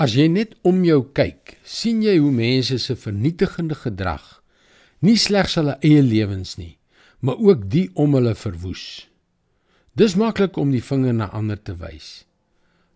[0.00, 4.38] As jy net om jou kyk, sien jy hoe mense se vernietigende gedrag
[5.04, 6.78] nie slegs hulle eie lewens nie,
[7.20, 8.84] maar ook die om hulle verwoes.
[9.92, 12.24] Dis maklik om die vinger na ander te wys.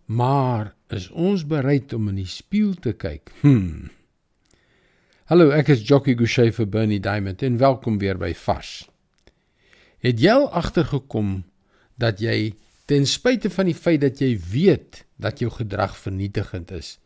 [0.09, 3.33] Maar is ons bereid om in die spieël te kyk?
[3.43, 3.93] Hm.
[5.29, 8.87] Hallo, ek is Jockey Gouchee vir Bernie Diamond en welkom weer by Fas.
[10.05, 11.43] Het jy al agtergekom
[12.01, 12.55] dat jy
[12.89, 16.99] ten spyte van die feit dat jy weet dat jou gedrag vernietigend is,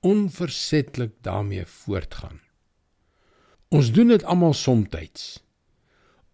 [0.00, 2.40] onversettelik daarmee voortgaan?
[3.70, 5.42] Ons doen dit almal soms.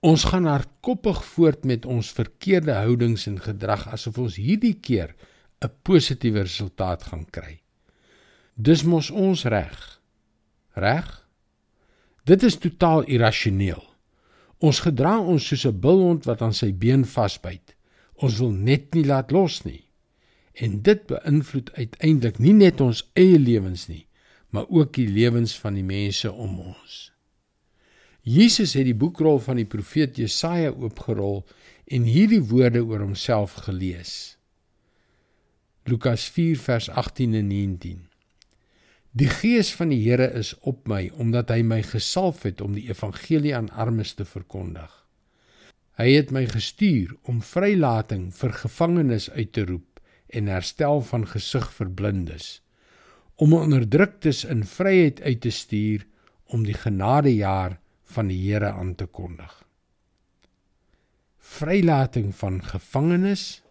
[0.01, 5.15] Ons gaan hardkoppig voort met ons verkeerde houdings en gedrag asof ons hierdie keer
[5.65, 7.61] 'n positiewe resultaat gaan kry.
[8.55, 10.01] Dis mos ons reg.
[10.75, 11.29] Reg?
[12.25, 13.83] Dit is totaal irrasioneel.
[14.59, 17.75] Ons gedra ons soos 'n bulhond wat aan sy been vasbyt.
[18.15, 19.86] Ons wil net nie laat los nie.
[20.57, 24.07] En dit beïnvloed uiteindelik nie net ons eie lewens nie,
[24.49, 26.95] maar ook die lewens van die mense om ons.
[28.27, 31.43] Jesus het die boekrol van die profeet Jesaja oopgerol
[31.85, 34.37] en hierdie woorde oor homself gelees.
[35.87, 38.01] Lukas 4 vers 18 en 19.
[39.17, 42.89] Die gees van die Here is op my omdat hy my gesalf het om die
[42.89, 44.91] evangelie aan armes te verkondig.
[46.01, 49.96] Hy het my gestuur om vrylating vir gevangenes uit te roep
[50.29, 52.63] en herstel van gesig vir blindes,
[53.37, 56.07] om onderdruktes in vryheid uit te stuur
[56.55, 57.79] om die genadejaar
[58.15, 59.53] van die Here aan te kondig.
[61.39, 63.63] Vrylating van gevangenes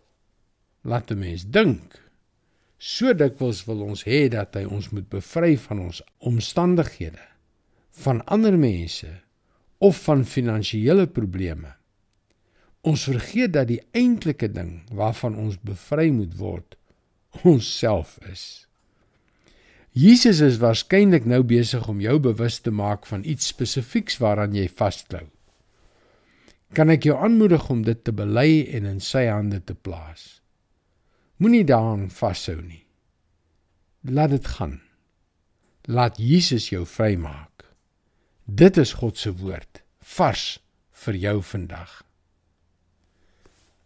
[0.82, 2.02] laat 'n mens dink.
[2.78, 7.24] So dikwels wil ons hê dat hy ons moet bevry van ons omstandighede,
[7.92, 9.10] van ander mense
[9.78, 11.76] of van finansiële probleme.
[12.86, 16.78] Ons vergeet dat die eintlike ding waarvan ons bevry moet word,
[17.42, 18.66] onsself is.
[19.96, 24.68] Jesus is waarskynlik nou besig om jou bewus te maak van iets spesifieks waaraan jy
[24.70, 25.24] vasklou.
[26.76, 30.42] Kan ek jou aanmoedig om dit te bely en in sy hande te plaas?
[31.40, 32.84] Moenie daaraan vashou nie.
[34.06, 34.80] Laat dit gaan.
[35.88, 37.66] Laat Jesus jou vrymaak.
[38.46, 39.82] Dit is God se woord,
[40.16, 40.60] vars
[41.06, 42.05] vir jou vandag.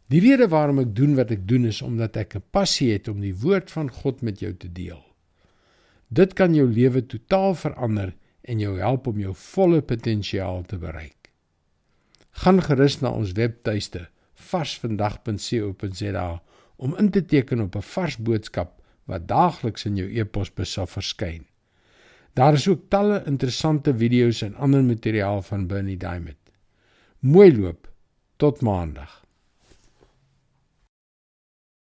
[0.10, 3.22] Die rede waarom ek doen wat ek doen is omdat ek 'n passie het om
[3.22, 5.04] die woord van God met jou te deel.
[6.10, 11.30] Dit kan jou lewe totaal verander en jou help om jou volle potensiaal te bereik.
[12.32, 16.42] Gaan gerus na ons webtuiste varsvandag.co.za
[16.78, 21.46] om in te teken op 'n vars boodskap wat daagliks in jou e-posbus sal verskyn.
[22.34, 26.38] Daar is ook talle interessante video's en ander materiaal van Bernie Diamond.
[27.20, 27.90] Mooi loop
[28.38, 29.19] tot maandag.